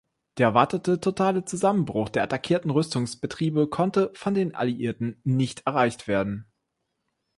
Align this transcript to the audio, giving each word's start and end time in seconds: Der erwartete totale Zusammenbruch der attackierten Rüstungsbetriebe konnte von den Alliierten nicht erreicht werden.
Der 0.39 0.47
erwartete 0.47 0.99
totale 0.99 1.45
Zusammenbruch 1.45 2.09
der 2.09 2.23
attackierten 2.23 2.71
Rüstungsbetriebe 2.71 3.67
konnte 3.67 4.09
von 4.15 4.33
den 4.33 4.55
Alliierten 4.55 5.21
nicht 5.23 5.67
erreicht 5.67 6.07
werden. 6.07 6.51